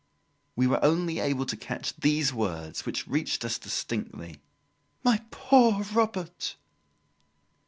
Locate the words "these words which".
1.95-3.07